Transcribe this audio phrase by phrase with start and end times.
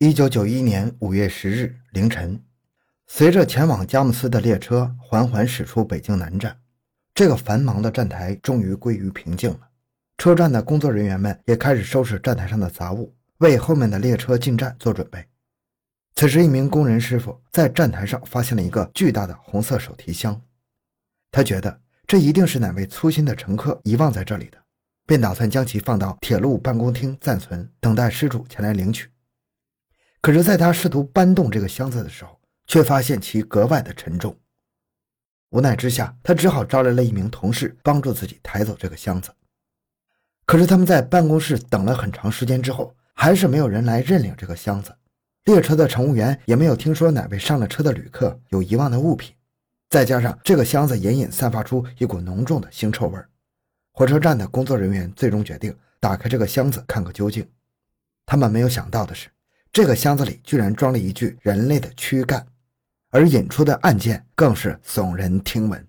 [0.00, 2.40] 一九九一年五月十日凌晨，
[3.08, 6.56] 随着前往佳木斯的列车缓缓驶出北京南站，
[7.12, 9.58] 这个繁忙的站台终于归于平静了。
[10.16, 15.26] 车站的工作人员们也开始收拾站台上的杂物，为后面的列车进站做准备。
[16.14, 20.40] 此时，一名工人师傅在站台上发现了一个巨大的红色手提箱，
[21.32, 24.58] 他觉得这一定是哪位粗心的乘客遗忘在这里的，
[25.08, 29.10] 便打算将其放到铁路办公厅暂存，等待失主前来领取。
[30.28, 34.36] 可是，在他试图搬动这个箱子的时候，却发现其格外的沉重。
[35.48, 39.30] 无奈之下，他只好招来了一名同事帮助自己抬走这个箱子。
[40.44, 44.94] 可是，他们在办公室等了很长时间之后，还是没有人来认领这个箱子。
[45.44, 49.34] 列车的乘务员也没有听说哪位上了车的旅客有遗忘的物品。
[49.88, 53.18] 再加上这个箱子隐隐散发出一股浓重的腥臭味
[53.92, 57.48] 火车站的工作人员最终决定打开这个箱子看个究竟。
[58.26, 59.30] 他们没有想到的是。
[59.78, 62.44] 这个箱子里居然装了一具人类的躯干，
[63.10, 65.86] 而引出的案件更是耸人听闻。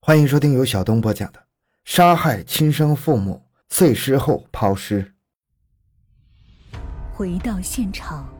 [0.00, 1.40] 欢迎收听由小东播讲的
[1.84, 5.12] 《杀害亲生父母碎尸后抛尸》。
[7.12, 8.32] 回到现场，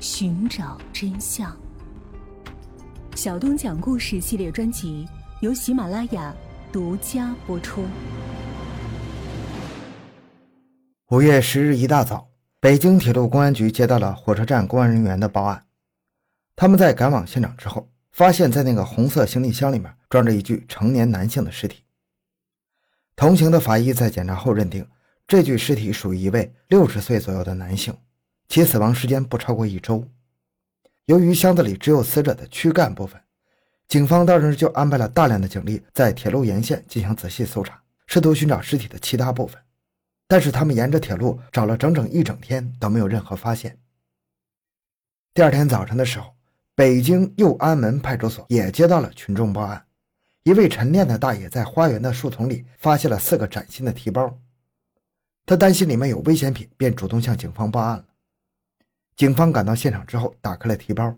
[0.00, 1.54] 寻找真相。
[3.14, 5.06] 小东讲故事系列专辑
[5.42, 6.34] 由喜马拉雅
[6.72, 7.84] 独家播出。
[11.10, 12.33] 五月十日一大早。
[12.64, 15.66] 北京铁路公安局接到了火车站公安人员的报案，
[16.56, 21.82] 他们在赶往现场之后，发现，在那个红色行李箱里面装着一具成年男性的尸体。
[23.14, 24.88] 同行的法医在检查后认定，
[25.26, 27.94] 这具尸体属于一位六十岁左右的男性，
[28.48, 30.02] 其死亡时间不超过一周。
[31.04, 33.20] 由于箱子里只有死者的躯干部分，
[33.88, 39.60] 警方当时就安排了大量的警力在铁路沿线进行仔细搜查，试图寻找尸体的其他部分。
[40.26, 43.78] 但是他们沿着铁路找了整整一整天都没有任何发现。
[45.34, 46.34] 第二天早晨的时候，
[46.74, 49.84] 北京右安门派出所也接到了群众报案，
[50.44, 54.38] 一位晨练的大爷在花园的树丛里发现了四个崭新的提包，
[55.44, 58.04] 他担心里面有危险品，便主动向警方报案了。
[59.16, 61.16] 警方赶到现场之后，打开了提包，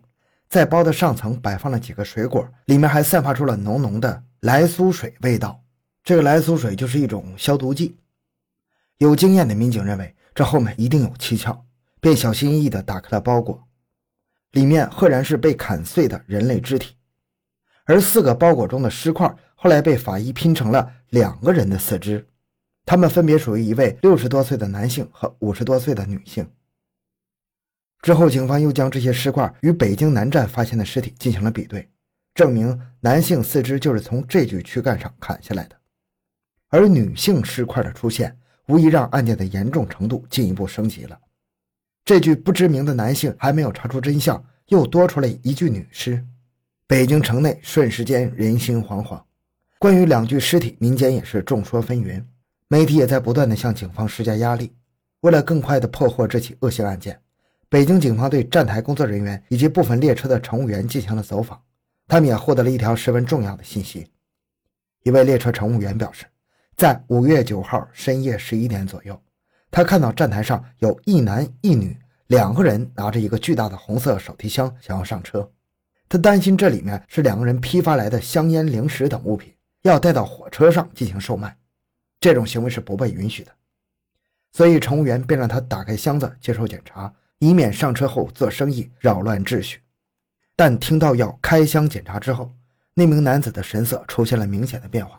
[0.48, 5.62] 在包的上层摆放了几个水果，里面还散发出了浓浓的来苏水味道。
[6.02, 7.96] 这个来苏水就是一种消毒剂。
[8.98, 11.66] 有经验的民警认为，这后面一定有蹊跷，
[12.00, 13.68] 便小心翼翼地打开了包裹，
[14.52, 16.94] 里面赫然是被砍碎的人类肢体，
[17.84, 22.26] 而四个包裹中的尸块后来被法医拼成了两个人的四肢，
[22.86, 26.50] 他们分别属于一位六十多岁的男性和五十多岁的女性。
[28.00, 31.86] 之后，警方又将这些尸块与北京南站发现的尸体进行了比对，
[32.34, 35.76] 证明男性四肢就是从这具躯干上砍下来的，
[36.68, 38.38] 而女性尸块的出现。
[38.68, 41.18] 无疑让案件的严重程度进一步升级了。
[42.04, 46.24] 这具不知名的男性还没有查出真相，又多出来一具女尸。
[46.86, 49.20] 北京城内瞬时间人心惶惶。
[49.78, 52.24] 关于两具尸体，民间也是众说纷纭，
[52.68, 54.72] 媒体也在不断的向警方施加压力。
[55.20, 57.20] 为了更快的破获这起恶性案件，
[57.68, 61.60] 北京警方对站台工作人员以及部分列车的乘务员进行了走访，
[62.06, 64.06] 他们也获得了一条十分重要的信息。
[65.02, 66.26] 一位列车乘务员表示。
[66.76, 69.18] 在五月九号深夜十一点左右，
[69.70, 75.50] 他看到站台上有一男一女两个人拿着一个巨大的红色手提箱，想要上车。
[76.06, 81.56] 他担心这里面是两个人批发来的香烟、零食等物品，要带到火车上进行售卖。
[82.20, 83.50] 这种行为是不被允许的，
[84.52, 89.80] 所以乘务员便让他打开箱子接受检查，以免上车后做生意扰乱秩序。
[90.54, 92.52] 但听到要开箱检查之后，
[92.92, 95.18] 那名男子的神色出现了明显的变化。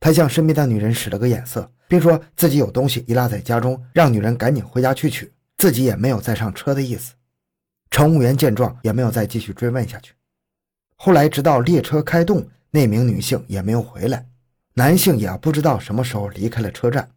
[0.00, 7.12] 他向身边的女人使了个眼色，并说自己有东西遗落在家中，让女人赶紧回家去取，自己也没有再上车的意思。
[7.90, 10.14] 乘务员见状也没有再继续追问下去。
[10.96, 14.26] 后来，直到列车开动，那名女性也没有回来，
[14.74, 17.10] 男性也不知道什么时候离开了车站。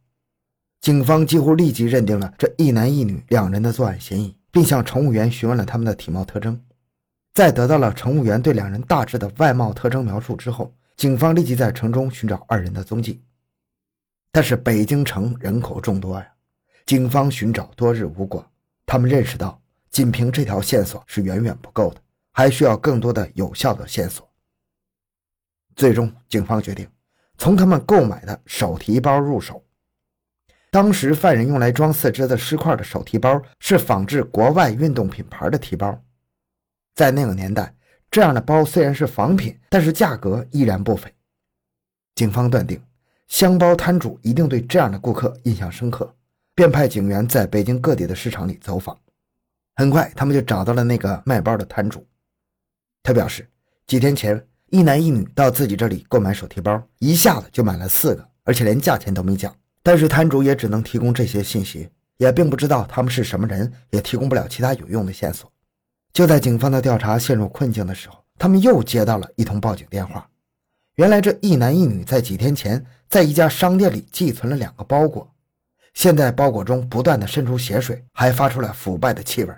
[0.82, 6.60] 警方几乎立即认定了这一男一女两人的作案嫌疑，并向乘务员询问了他们的体貌特征。
[7.34, 10.74] 在得到了乘务员对两人大致的外貌特征描述之后，
[11.04, 13.22] 警方立即在城中寻找二人的踪迹，
[14.32, 16.26] 但是北京城人口众多呀，
[16.86, 18.50] 警方寻找多日无果。
[18.86, 22.00] 他们认识到，仅凭这条线索是远远不够的，
[22.32, 24.26] 还需要更多的有效的线索。
[25.76, 26.90] 最终，警方决定
[27.38, 29.62] 从他们购买的手提包入手。
[30.72, 36.02] 当时，犯人用来装四肢的尸块的手提包是仿制国外运动品牌的提包，
[36.96, 37.76] 在那个年代。
[38.14, 41.12] 这样的包虽然是仿品，但是价格依然不菲。
[42.14, 42.80] 警方断定，
[43.28, 46.14] 箱包摊主一定对这样的顾客印象深刻，
[46.54, 48.96] 便派警员在北京各地的市场里走访。
[49.78, 52.06] 很快，他们就找到了那个卖包的摊主。
[53.02, 53.50] 他表示，
[53.88, 54.40] 几天前
[54.70, 59.52] 一男一女到自己这里购买手提包，一下子就买了四个，而且连价钱都没讲。
[59.82, 65.52] 但是摊主也只能提供这些信息，也并不知道他们是什么人，也提供不了其他有用的线索。
[66.14, 70.30] 就在警方的调查陷入困境的时候，他们又接到了一通报警电话。
[70.96, 75.28] 原来这一男一女在几天前在一家商店里寄存了两个包裹，
[75.96, 79.54] 现在包裹中不断的渗出血水，还发出了腐败的气味。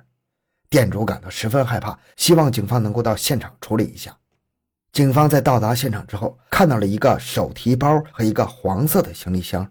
[0.69, 4.17] 店主感到十分害怕，希望警方能够到现场处理一下。
[4.93, 9.69] 警方在到达现场之后，看到了一个手提包和一个黄色的行李箱，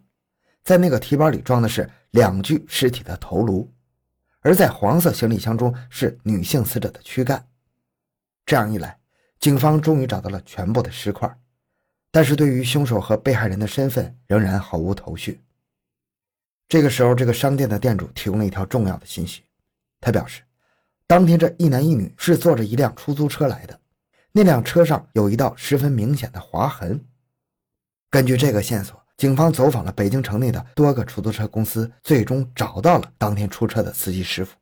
[0.63, 3.73] 在那个提包里装的是两具尸体的头颅，
[4.45, 7.45] 而在黄色行李箱中是女性死者的躯干。
[8.47, 8.97] 这样一来，
[9.41, 11.37] 警方终于找到了全部的尸块。
[12.11, 15.43] 但是对于凶手和被害人的身份仍然毫无头绪。
[16.69, 19.43] 这个时候，这个商店的店主提供了一条重要的信息。
[20.01, 20.43] 他表示，
[21.07, 23.81] 当天这一男一女是坐着一辆出租车来的，
[24.31, 27.05] 那辆车上有一道十分明显的划痕。
[28.11, 34.57] 根据这个线索，警方走访了北京城内的多个出租车公司，最终找到了当天出车的司机师傅。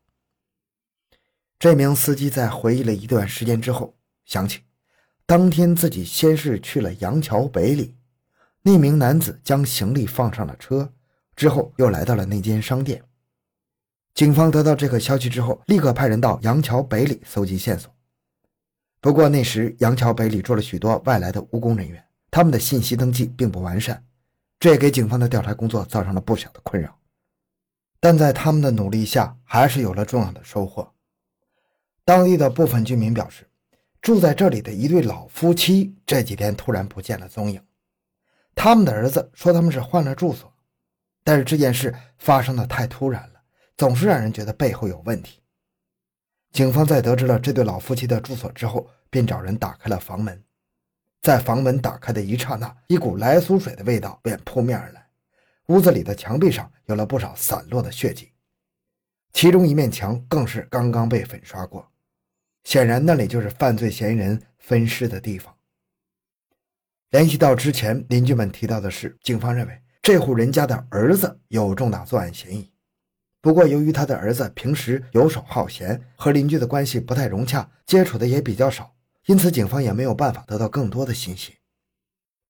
[1.58, 3.94] 这名司机在回忆了一段时间之后，
[4.24, 4.60] 想起。
[5.24, 7.94] 当天自己先是去了杨桥北里，
[8.60, 10.92] 那名男子将行李放上了车，
[11.34, 13.02] 之后又来到了那间商店。
[14.12, 17.90] 警方得到这个消息之后，立刻派人到杨桥北里搜集线索。
[19.00, 24.04] 不过那时杨桥北里住了许多外来的务工人员，他们的信息登记并不完善，
[24.62, 26.96] 这也给警方的调查工作造成了不小的困扰。
[27.98, 30.94] 但在他们的努力下，还是有了重要的收获。
[32.04, 33.48] 当地的部分居民表示。
[34.00, 37.62] 住在这里的一对老夫妻这几天突然不见了踪影，
[38.52, 40.52] 他们的儿子说他们是换了住所，
[41.22, 43.40] 但是这件事发生的太突然了，
[43.76, 45.40] 总是让人觉得背后有问题。
[46.50, 50.42] 警方在得知了这对老夫妻的住所之后，便找人打开了房门，
[51.22, 55.06] 在房门打开的一刹那，一股来苏水的味道便扑面而来，
[55.68, 58.32] 屋子里的墙壁上有了不少散落的血迹，
[59.32, 61.88] 其中一面墙更是刚刚被粉刷过。
[62.64, 65.54] 显然，那里就是犯罪嫌疑人分尸的地方。
[67.10, 72.68] 联系到之前邻居们提到的事，警方认为这户人家的儿子有重大作案嫌疑。
[73.40, 78.92] 不过，由于他的儿子平时游手好闲，和邻居的关系不太融洽，接触的也比较少，
[79.26, 81.58] 因此警方也没有办法得到更多的信息。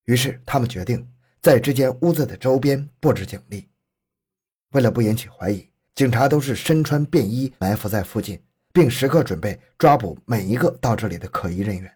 [0.04, 1.10] 于是，他们决定
[1.40, 3.68] 在这间屋子的周边布置警力。
[4.70, 8.42] 为了不引起怀疑，警察都是身穿便衣埋伏在附近。
[8.74, 11.92] 并时刻准备抓捕每一个到这里的可疑人员。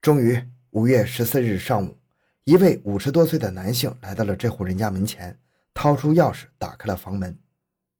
[0.00, 1.96] 终于，五月十四日上午，
[2.42, 5.38] 一位五十多岁的男性来到了这户人家门前，
[5.72, 7.38] 掏出钥匙打开了房门。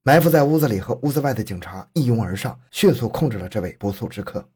[0.02, 4.48] 埋伏在屋子里和屋子外的警察一拥而上，迅速控制了这位不速之客。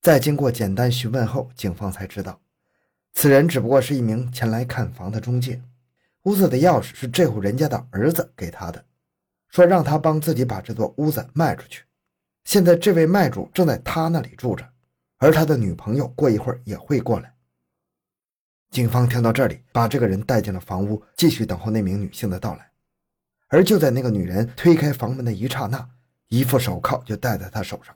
[0.00, 2.40] 在经过简单询问后，警方才知道，
[3.12, 5.60] 此人只不过是一名前来看房的中介，
[6.22, 8.84] 屋子的钥匙是这户人家的儿子给他的。
[9.50, 11.82] 说让他帮自己把这座屋子卖出去。
[12.44, 14.66] 现在这位卖主正在他那里住着，
[15.18, 17.34] 而他的女朋友过一会儿也会过来。
[18.70, 22.70] 警方听到这里，把这个人带进了房屋，继续等候那名女性的到来。
[23.48, 25.90] 而就在那个女人推开房门的一刹那，
[26.28, 27.94] 一副手铐就戴在她手上。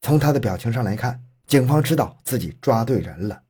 [0.00, 3.42] 从他的表情上来看，警方知道自己抓对人了。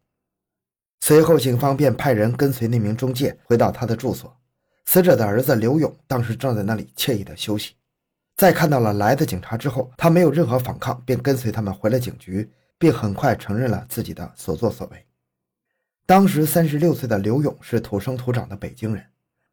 [1.01, 4.37] 随后，警方便派人跟随那名中介回到他的住所。
[4.85, 7.75] 死者的儿子刘勇当时正在那里惬意的休息，
[8.37, 15.07] 在看到了来的警察之后，他没有任何反抗，便跟随他们回了警局，并很快承认了自己的所作所为。
[16.05, 19.05] 当时三十六岁的刘勇是土生土长的北京人，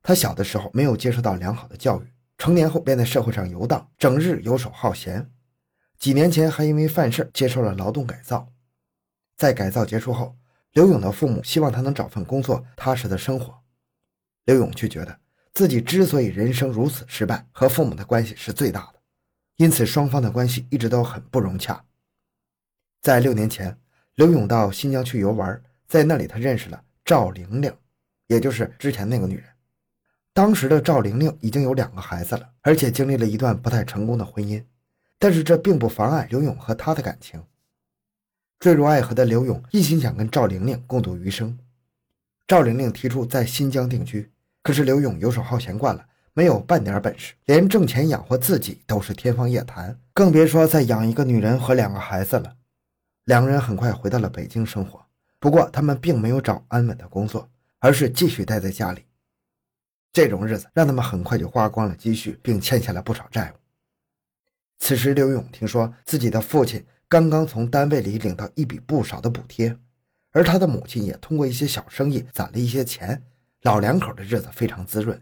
[0.02, 2.08] 他小的时候没有接受到良好的教育，
[2.40, 5.30] 成年后便在社会上游荡，整日游手好闲。
[6.00, 8.52] 几年前还因为犯事接受了劳动改造，
[9.36, 10.36] 在改造结束后，
[10.74, 13.64] 刘勇的父母希望他能找份工作，踏实的生活。
[14.46, 15.20] 刘勇却觉得。
[15.54, 19.00] 自己之所以人生如此失败，和父母的关系是最大的，
[19.56, 21.84] 因此双方的关系一直都很不融洽。
[23.02, 23.76] 在六年前，
[24.14, 27.76] 刘勇到新疆去游玩，在那里他认识了赵玲玲，
[28.28, 29.46] 也就是之前那个女人。
[30.32, 34.64] 当时的赵玲玲已经有两个孩子了，而且经历了一段不太成功的婚姻，
[35.20, 37.44] 但是这并不妨碍刘勇和她的感情。
[38.60, 41.58] 坠入爱河的刘勇一心想跟赵玲玲共度余生。
[42.48, 44.32] 赵玲玲提出在新疆定居。
[44.64, 52.54] 可是刘勇游手好闲惯了，没有半点本事，连挣钱养活自己都是天方夜谭，更别说再养一个女人和两个孩子了。
[53.24, 55.06] 两个人很快回到了北京生活，
[55.40, 59.06] 不过他们并没有找安稳的工作，而是继续待在家里。
[60.12, 63.56] 这种日子让他们很快就花光了积蓄，并欠下了不少债务。
[64.80, 69.78] 此时，刘勇听说自己的父亲刚刚从单位里领到一笔不少的补贴，
[70.32, 73.24] 而他的母亲也通过一些小生意攒了一些钱，
[73.62, 75.22] 老两口的日子非常滋润。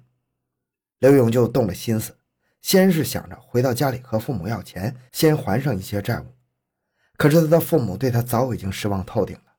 [0.99, 2.15] 刘勇就动了心思，
[2.61, 6.25] 先是想着回到家里和父母要钱，先还上一些债务。
[7.17, 9.53] 可是他的父母对他早已经失望透顶了，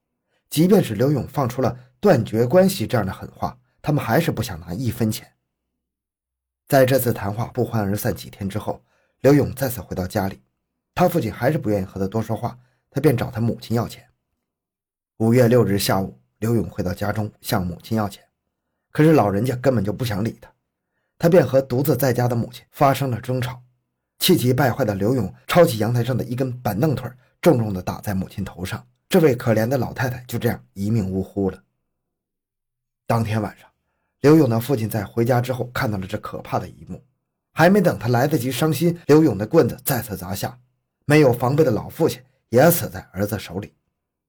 [0.50, 5.33] 即便是刘勇放出了断绝关系这样的狠话，他们还是不想拿一分钱。
[6.69, 8.85] 在这次谈话不欢而散几天之后，
[9.21, 10.41] 刘勇再次回到家里，
[10.95, 12.59] 他父亲还是不愿意和他多说话，
[12.91, 14.07] 他便找他母亲要钱。
[15.19, 18.23] 五月六日下午，刘勇回到家中向母亲要钱，
[18.93, 20.53] 可是老人家根本就不想理他，
[21.19, 23.63] 他便和独自在家的母亲发生了争吵，
[24.19, 27.11] 气急败坏的刘勇抄起阳台上的一根板凳腿。
[27.43, 31.63] 重重地打在母亲头上，这位可怜的老太太就这样一命呜呼了。
[33.07, 33.71] 当天晚上，
[34.21, 37.01] 刘勇的父亲在回家之后看到了这可怕的一幕，
[37.59, 40.59] 还没等他来得及伤心，刘勇的棍子再次砸下，
[41.07, 43.73] 没有防备的老父亲也死在儿子手里。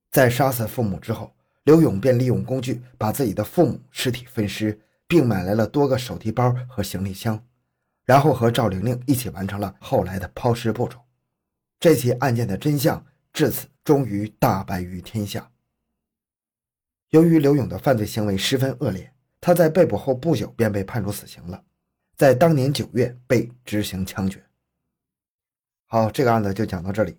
[0.10, 4.80] 在杀死父母之后，刘勇便利用工具把自己的父母尸体分尸，
[5.10, 7.44] 并买来了多个手提包和行李箱，
[8.06, 10.98] 然后和赵玲玲一起完成了后来的抛尸步骤。
[11.82, 15.52] 这起案件的真相至此终于大白于天下。
[17.10, 21.62] 由于刘勇的犯罪行为十分恶劣，他在被捕后不久便被判处死刑了，
[22.18, 24.44] 在当年九月被执行枪决。
[25.86, 27.16] 好，这个案子就讲到这里。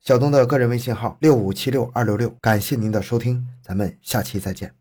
[0.00, 4.79] 小东的个人微信号六五七六二六六，感谢您的收听，咱们下期再见。